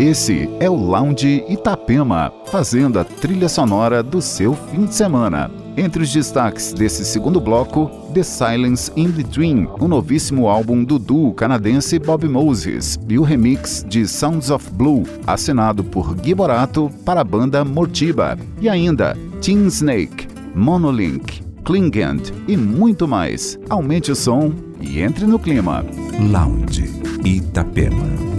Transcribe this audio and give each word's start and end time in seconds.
Esse 0.00 0.48
é 0.58 0.68
o 0.68 0.74
Lounge 0.74 1.44
Itapema, 1.48 2.32
fazendo 2.46 2.98
a 2.98 3.04
trilha 3.04 3.48
sonora 3.48 4.02
do 4.02 4.22
seu 4.22 4.54
fim 4.54 4.86
de 4.86 4.94
semana. 4.94 5.50
Entre 5.76 6.02
os 6.02 6.12
destaques 6.12 6.72
desse 6.72 7.04
segundo 7.04 7.40
bloco, 7.40 7.90
The 8.12 8.22
Silence 8.22 8.90
in 8.96 9.08
Between, 9.08 9.68
o 9.78 9.86
novíssimo 9.86 10.48
álbum 10.48 10.82
do 10.82 10.98
duo 10.98 11.32
canadense 11.34 11.98
Bob 11.98 12.26
Moses, 12.26 12.98
e 13.08 13.18
o 13.18 13.22
remix 13.22 13.84
de 13.86 14.06
Sounds 14.08 14.50
of 14.50 14.68
Blue, 14.72 15.04
assinado 15.26 15.84
por 15.84 16.14
Gui 16.14 16.34
Borato 16.34 16.90
para 17.04 17.20
a 17.20 17.24
banda 17.24 17.64
Mortiba. 17.64 18.38
E 18.60 18.68
ainda 18.68 19.16
Teen 19.40 19.66
Snake, 19.66 20.26
Monolink, 20.54 21.42
Klingend 21.64 22.32
e 22.48 22.56
muito 22.56 23.06
mais. 23.06 23.58
Aumente 23.68 24.10
o 24.10 24.16
som 24.16 24.52
e 24.80 25.00
entre 25.00 25.26
no 25.26 25.38
clima. 25.38 25.84
Lounge 26.18 26.90
Itapema. 27.24 28.31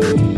Thank 0.00 0.20
you. 0.20 0.29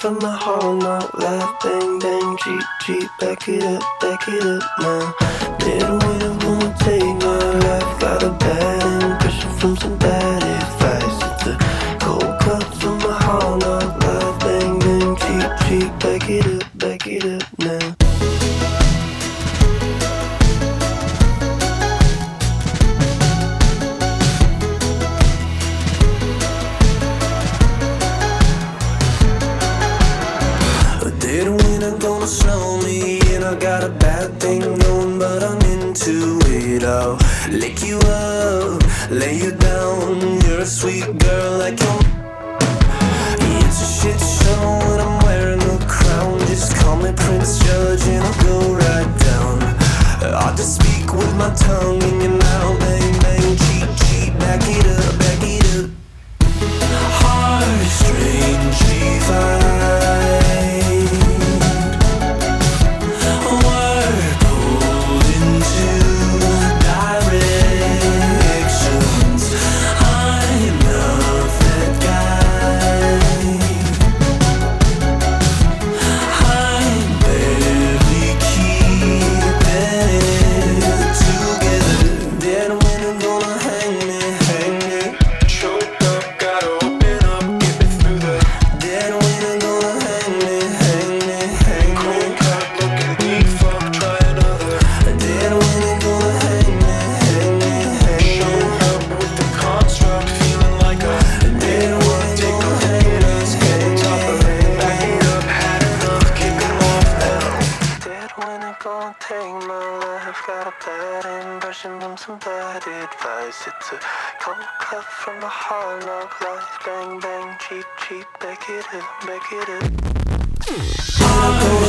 From 0.00 0.18
my 0.22 0.34
hall, 0.34 0.76
not 0.76 1.14
love, 1.18 1.56
bang, 1.62 1.98
bang, 1.98 2.36
G, 2.42 2.58
G, 2.86 3.08
back 3.18 3.46
it 3.48 3.62
up, 3.62 3.82
back 4.00 4.26
it 4.28 4.42
up. 4.42 4.79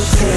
Hotel. 0.02 0.31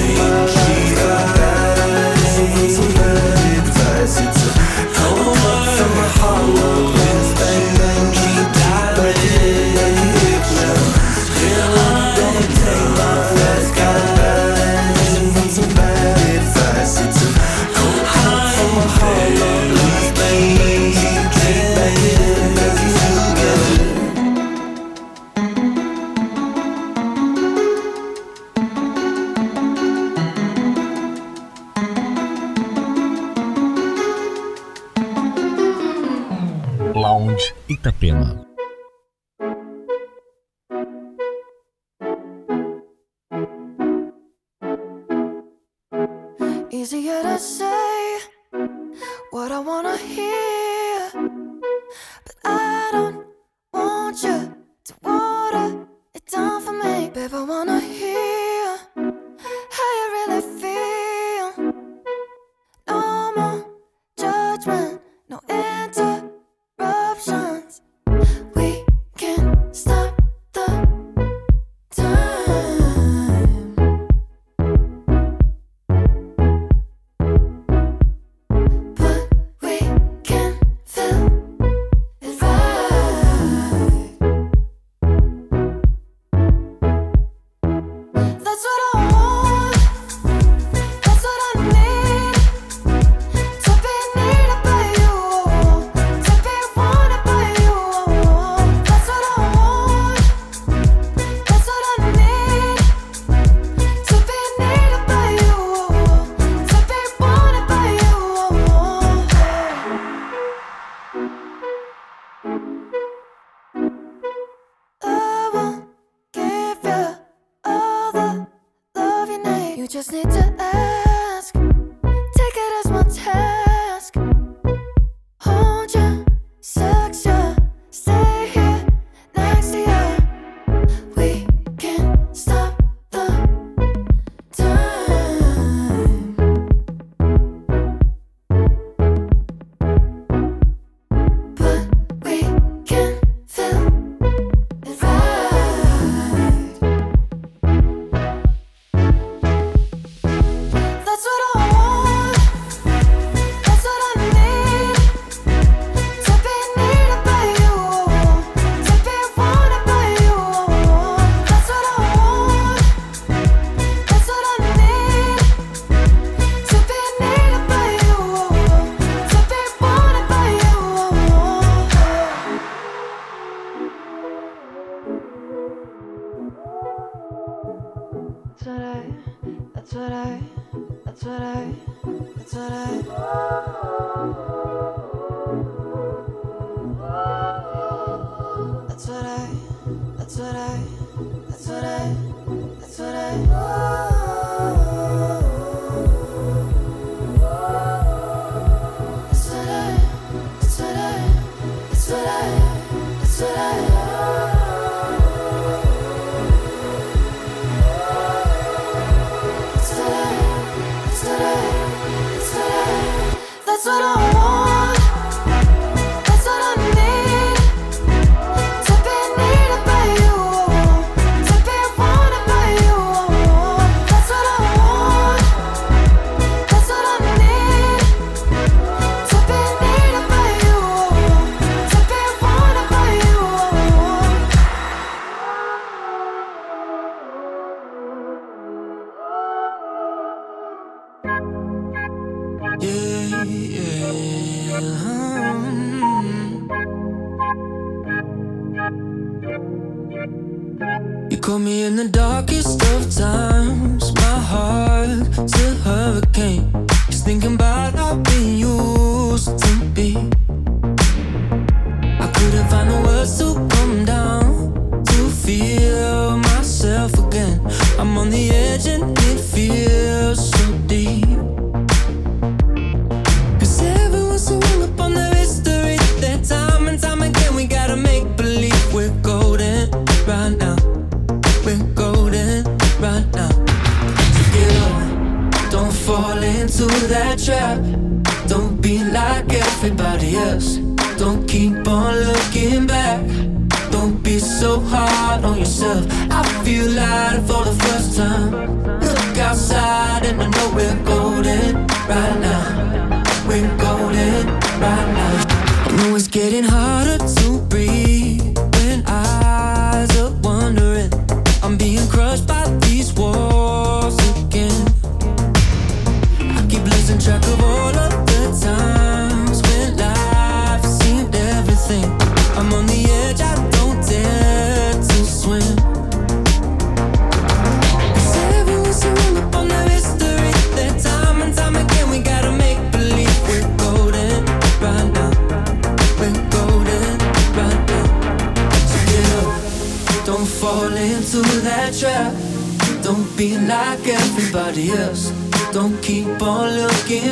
You 119.86 119.90
just 119.90 120.12
need 120.12 120.24
to 120.32 120.56
ask. 120.58 121.05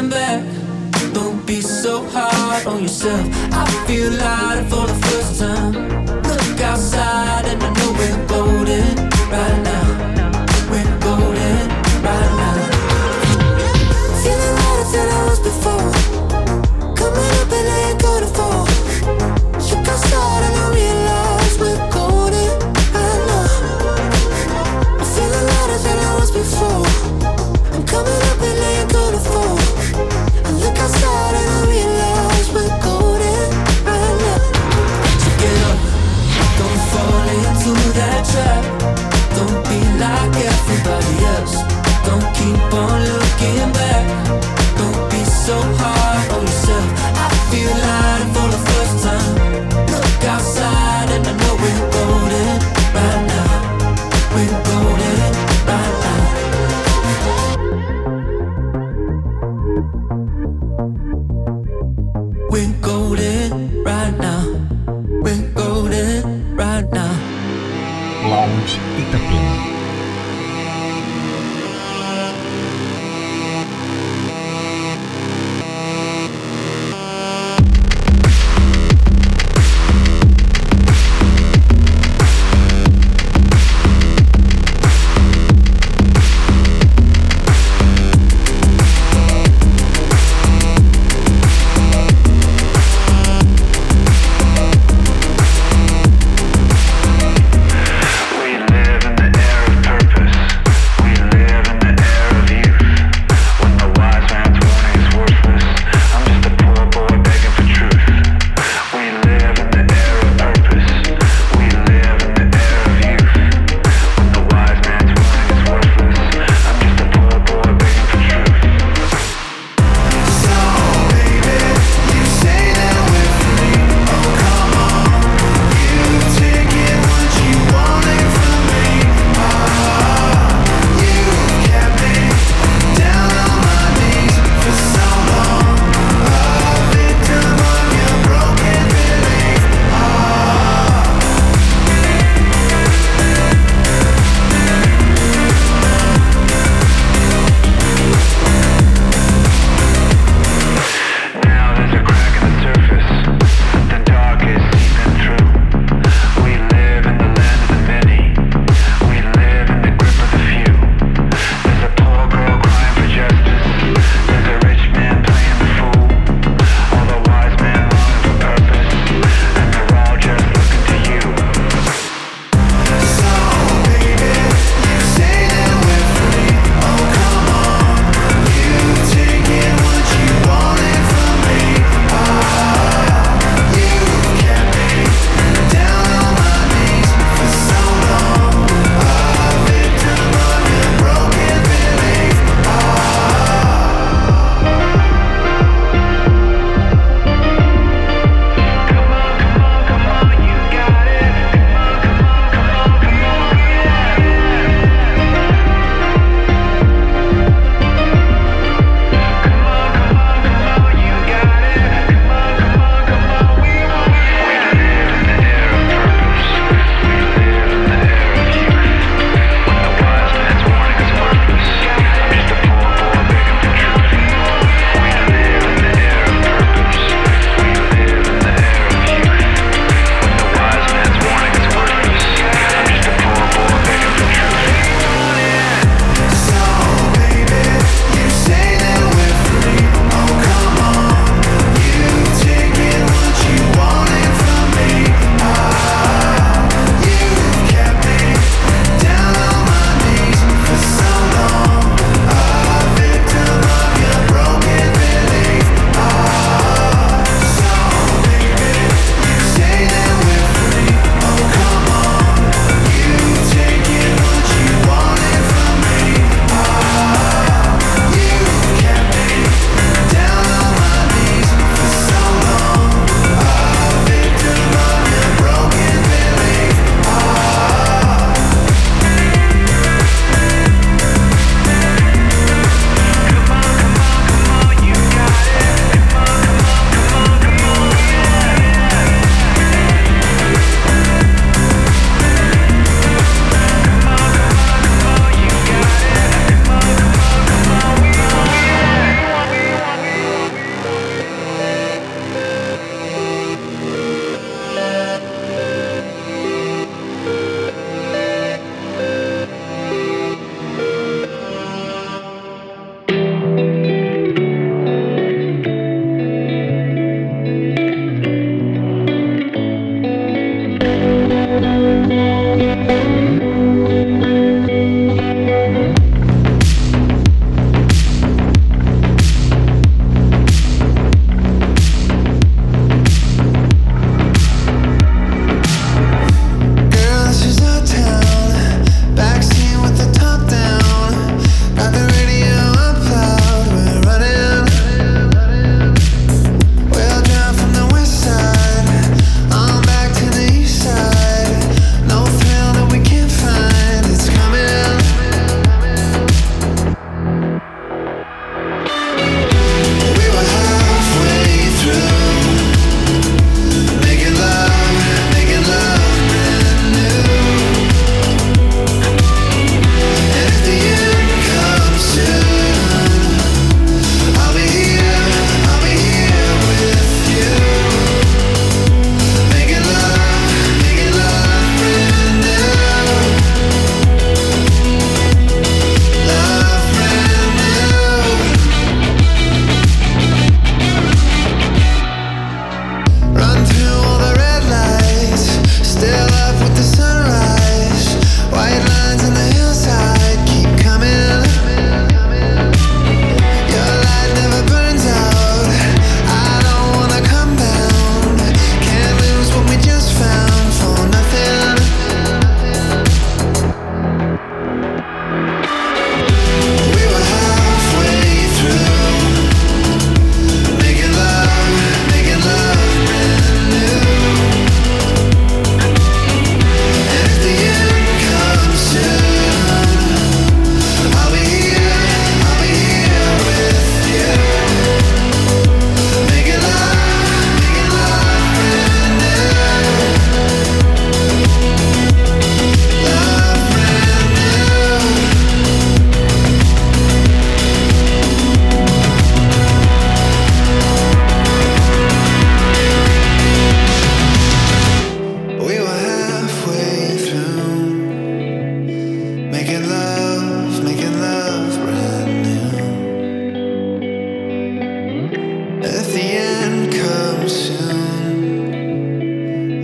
back. 0.09 0.43
Don't 1.13 1.45
be 1.45 1.61
so 1.61 2.05
hard 2.09 2.65
on 2.65 2.83
yourself. 2.83 3.25
I 3.51 3.65
feel 3.87 4.11
lighter 4.11 4.65
for 4.69 4.87
the 4.87 4.97
first 5.05 5.39
time. 5.39 5.73
Look 6.23 6.61
outside. 6.61 7.32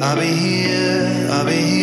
I'll 0.09 0.17
be 0.17 0.33
here, 0.33 1.27
I'll 1.29 1.45
be 1.45 1.51
here 1.53 1.78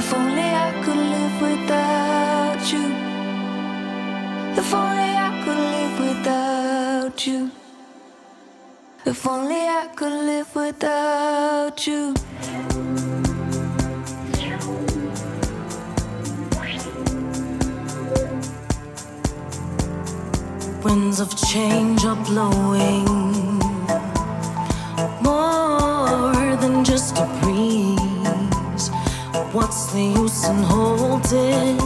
If 0.00 0.14
only 0.14 0.48
I 0.66 0.70
could 0.82 1.02
live 1.14 1.36
without 1.42 2.72
you. 2.72 2.86
If 4.60 4.72
only 4.72 5.10
I 5.26 5.30
could 5.44 5.60
live 5.74 5.96
without 6.08 7.26
you. 7.26 7.50
If 9.04 9.26
only 9.26 9.62
I 9.80 9.88
could 9.94 10.16
live 10.30 10.56
without 10.56 11.86
you. 11.86 12.14
Winds 20.82 21.20
of 21.20 21.30
change 21.52 22.06
are 22.06 22.20
blowing 22.24 23.04
more 25.22 26.56
than 26.62 26.84
just 26.84 27.18
a 27.18 27.26
breeze. 27.42 27.99
What's 29.52 29.86
the 29.92 30.00
use 30.00 30.46
in 30.46 30.62
holding, 30.62 31.76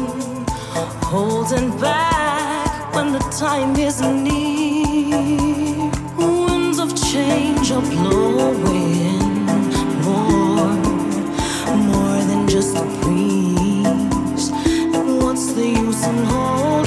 holding 1.00 1.70
back 1.80 2.94
when 2.94 3.12
the 3.12 3.20
time 3.38 3.74
is 3.76 4.02
near? 4.02 5.16
Winds 6.18 6.78
of 6.78 6.94
change 6.94 7.72
are 7.72 7.80
blowing 7.80 9.46
more, 10.04 10.74
more 11.88 12.20
than 12.28 12.46
just 12.46 12.76
a 12.76 12.84
breeze. 13.00 14.50
What's 15.22 15.54
the 15.54 15.66
use 15.66 16.06
in 16.06 16.24
holding, 16.24 16.83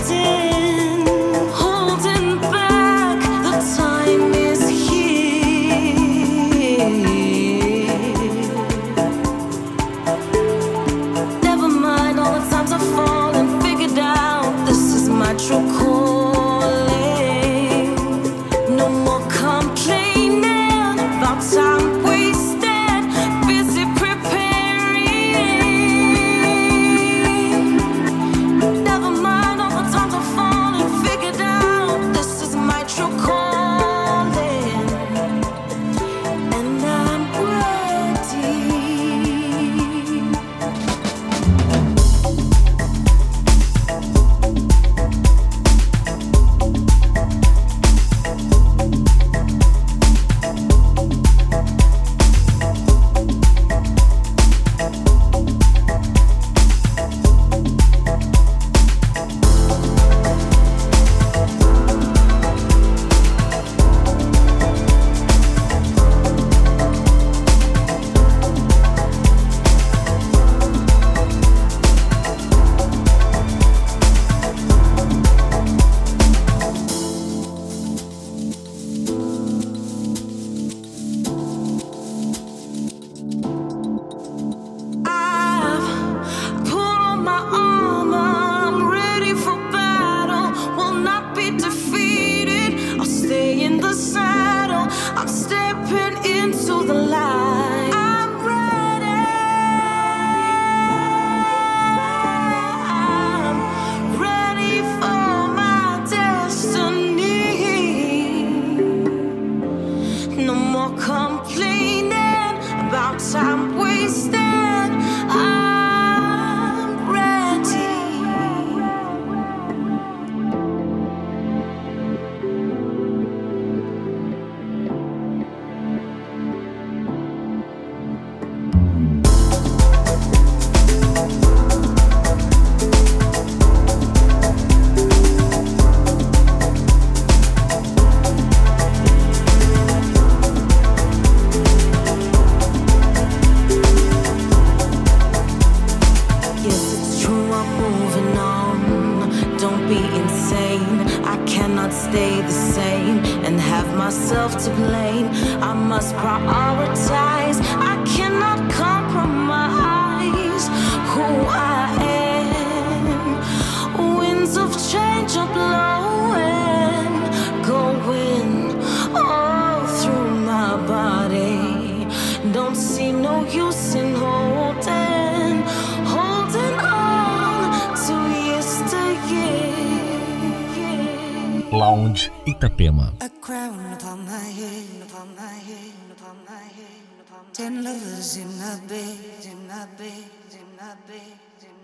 Lounge 181.88 182.30
Itapema. 182.45 183.13
A 183.21 183.30
crown 183.39 183.80
upon 183.93 184.26
my 184.26 184.47
head, 184.60 185.02
upon 185.08 185.34
my 185.38 185.58
head, 185.69 185.93
upon 186.12 186.38
my 186.45 186.65
head, 186.78 187.06
upon 187.21 187.45
my 187.45 187.54
Ten 187.54 187.82
lovers 187.82 188.36
in 188.36 188.50
my 188.60 188.76
bed, 188.91 189.45
in 189.52 189.60
my 189.69 189.86
bed, 190.02 190.32
in 190.62 190.69
my 190.76 190.93
bed. 191.08 191.39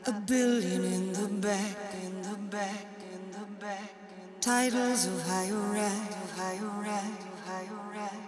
A 0.07 0.11
billion 0.11 0.83
in 0.97 1.13
the 1.13 1.29
back, 1.47 1.77
in 2.05 2.21
the 2.21 2.37
back, 2.55 2.87
in 3.15 3.23
the 3.31 3.45
back. 3.63 3.93
Titles 4.41 5.05
of 5.07 5.21
higher 5.25 5.63
rank, 5.77 6.09
of 6.25 6.31
higher 6.41 6.73
rank, 6.83 7.19
of 7.33 7.39
higher 7.47 7.81
rank. 7.95 8.23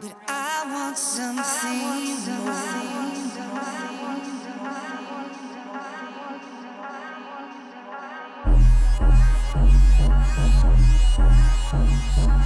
But 0.00 0.16
I 0.26 0.64
want 0.74 0.98
something 0.98 1.82
more. 2.44 4.01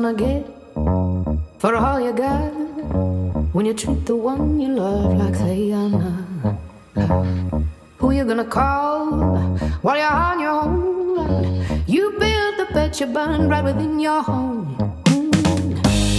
gonna 0.00 0.14
get 0.14 0.46
for 1.58 1.74
all 1.74 1.98
you 2.00 2.12
got 2.12 2.52
when 3.52 3.66
you 3.66 3.74
treat 3.74 4.06
the 4.06 4.14
one 4.14 4.60
you 4.60 4.68
love 4.68 5.16
like 5.16 5.36
they 5.38 5.72
are 5.72 5.88
not? 5.88 6.54
Who 7.98 8.12
you 8.12 8.24
gonna 8.24 8.44
call 8.44 9.10
while 9.82 9.96
you're 9.96 10.18
on 10.28 10.38
your 10.38 10.50
own? 10.50 11.82
You 11.88 12.12
build 12.12 12.54
the 12.60 12.66
bed 12.72 13.00
you 13.00 13.06
burn 13.06 13.48
right 13.48 13.64
within 13.64 13.98
your 13.98 14.22
home. 14.22 14.76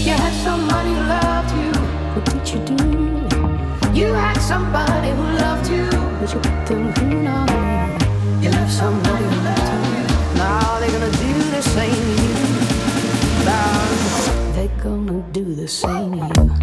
You 0.08 0.16
had 0.24 0.34
somebody 0.44 0.90
who 0.90 1.04
loved 1.16 1.52
you, 1.62 1.72
what 2.14 2.26
did 2.26 2.46
you 2.52 2.60
do? 2.72 2.78
You 3.98 4.14
had 4.14 4.38
somebody 4.40 5.12
who 5.12 5.24
loved 5.40 5.72
you, 5.72 5.88
but 6.20 6.34
you 6.34 6.40
put 6.42 6.66
them 6.68 6.94
through 6.96 7.24
now. 7.24 7.46
You 8.42 8.50
left 8.50 8.74
somebody 8.74 9.24
who 9.24 9.42
loved 9.48 9.64
you. 9.64 9.69
Gonna 14.78 15.22
do 15.32 15.56
the 15.56 15.68
same 15.68 16.20
to. 16.20 16.59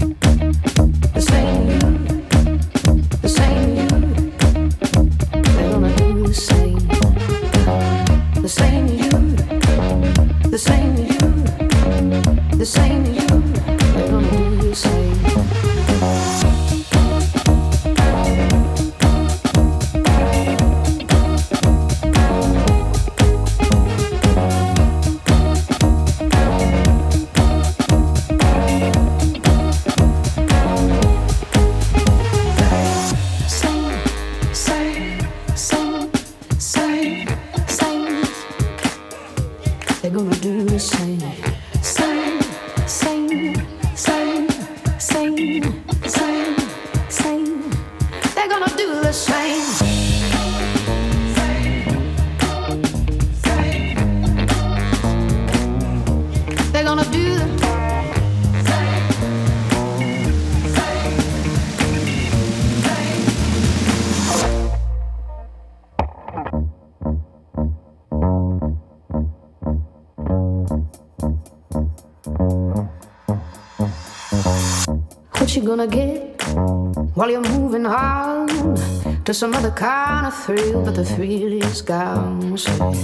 Some 79.36 79.52
other 79.52 79.70
kind 79.70 80.26
of 80.26 80.34
thrill? 80.34 80.82
But 80.82 80.94
the 80.94 81.04
thrill 81.04 81.62
is 81.62 81.82
gone. 81.82 82.56
So 82.56 82.94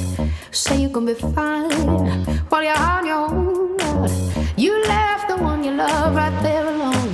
say 0.51 0.81
you're 0.81 0.91
gonna 0.91 1.13
be 1.13 1.21
fine 1.21 1.71
while 2.49 2.63
you're 2.63 2.85
on 2.93 3.05
your 3.07 3.29
own. 3.29 3.77
You 4.57 4.83
left 4.85 5.29
the 5.29 5.37
one 5.37 5.63
you 5.63 5.73
love 5.73 6.15
right 6.15 6.43
there 6.43 6.67
alone. 6.67 7.13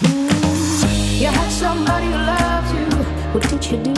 Mm. 0.00 1.20
You 1.20 1.26
had 1.26 1.50
somebody 1.50 2.06
who 2.06 2.18
loved 2.32 2.70
you. 2.78 2.88
What 3.34 3.42
did 3.50 3.62
you 3.70 3.78
do? 3.82 3.92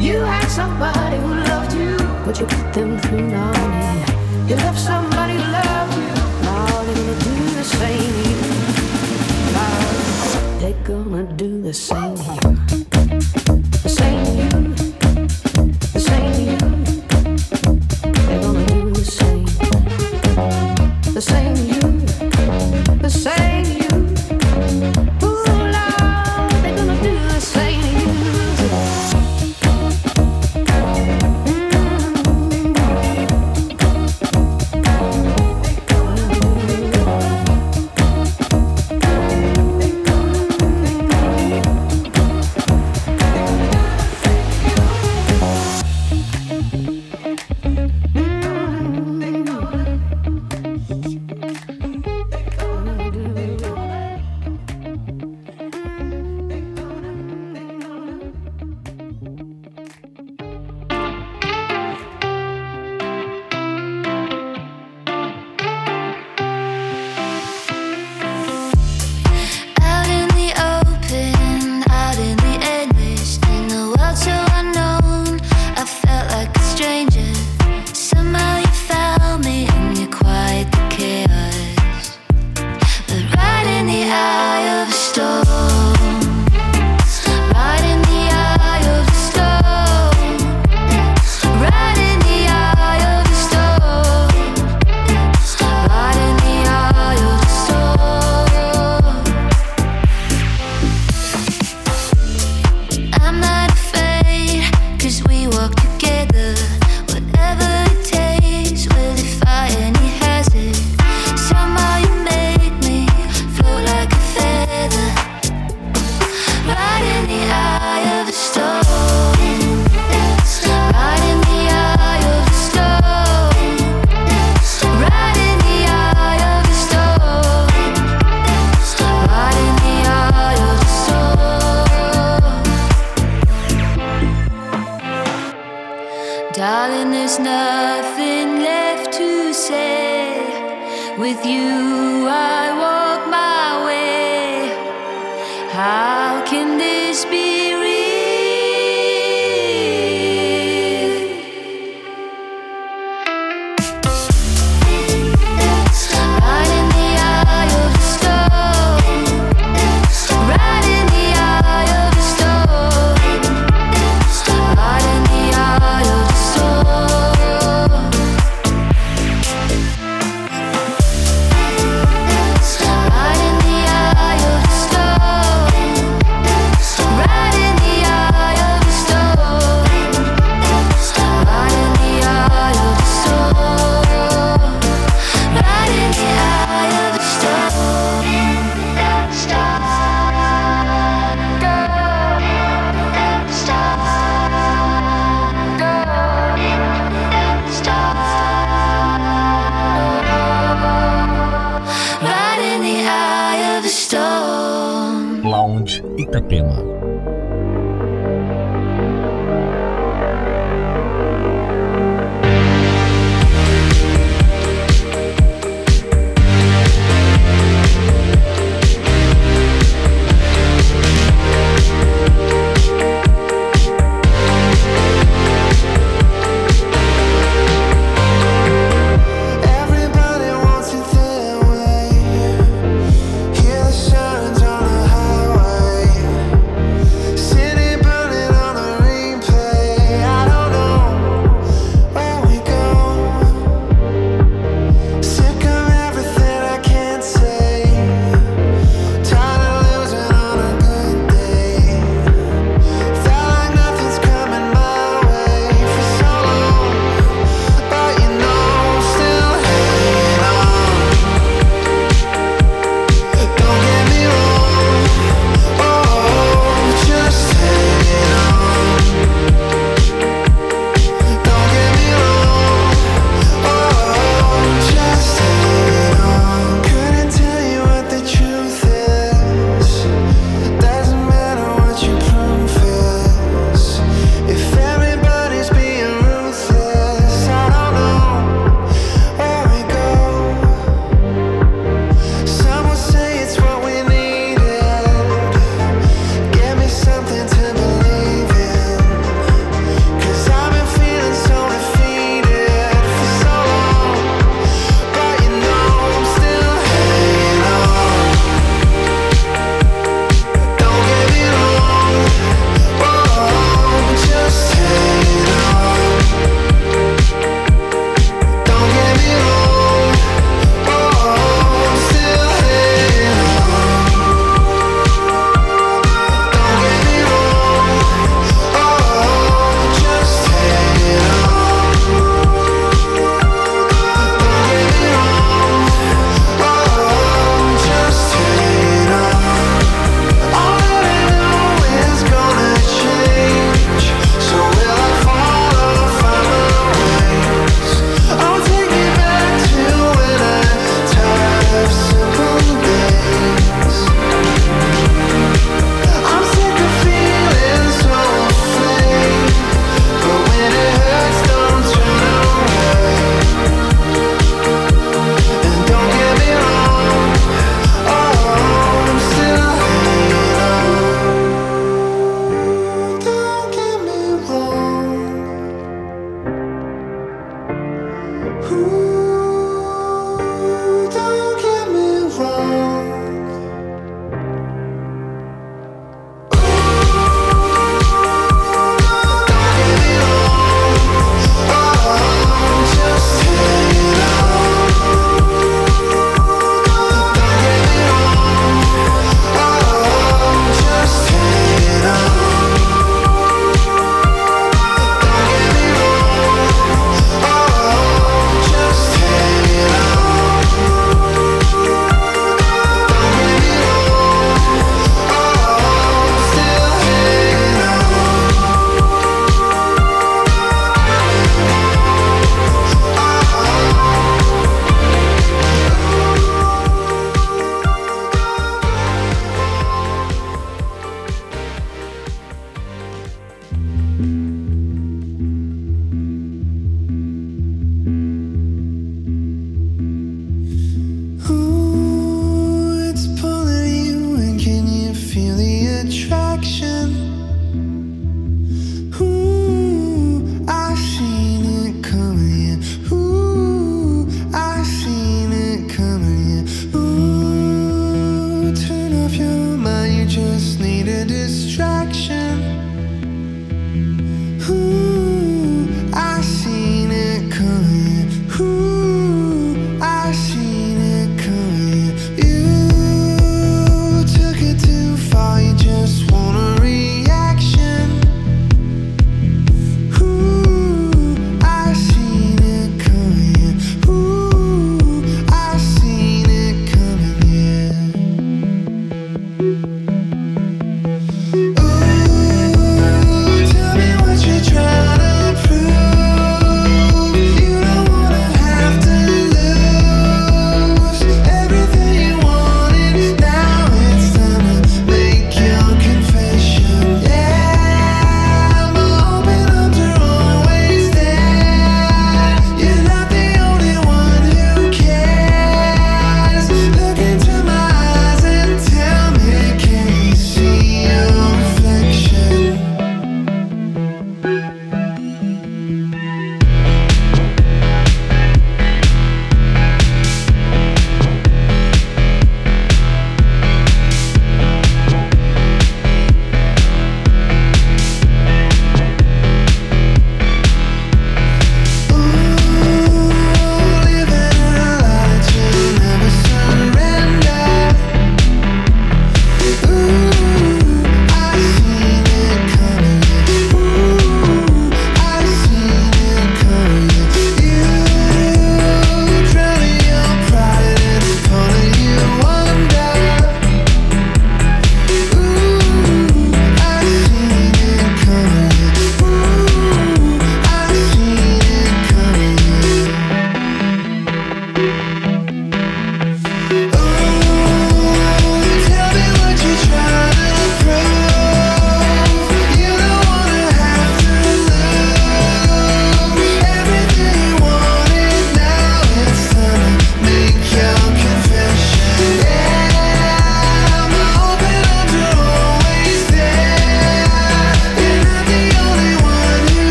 You 0.00 0.18
had 0.32 0.48
somebody 0.48 1.16
who 1.18 1.34
loved 1.50 1.72
you, 1.74 1.96
but 2.24 2.40
you 2.40 2.46
put 2.46 2.72
them 2.72 2.98
through 2.98 3.28
now. 3.28 3.54
You 4.48 4.56
left 4.56 4.80
somebody 4.80 5.34
who 5.34 5.46
loved 5.58 5.94
you. 6.02 6.12
Now 6.42 6.82
they're 6.82 6.96
gonna 6.96 7.18
do 7.22 7.34
the 7.60 7.64
same. 7.78 8.14
Now 9.54 10.58
they're 10.58 10.82
gonna 10.82 11.32
do 11.34 11.62
the 11.62 11.72
same 11.72 12.83